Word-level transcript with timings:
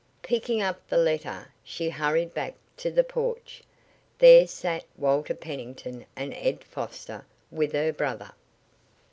Picking 0.23 0.63
up 0.63 0.87
the 0.87 0.97
letter 0.97 1.53
she 1.63 1.91
hurried 1.91 2.33
back 2.33 2.55
to 2.77 2.89
the 2.89 3.03
porch. 3.03 3.61
There 4.17 4.47
sat 4.47 4.83
Walter 4.97 5.35
Pennington 5.35 6.07
and 6.15 6.33
Ed 6.33 6.63
Foster 6.63 7.23
with 7.51 7.73
her 7.73 7.93
brother. 7.93 8.31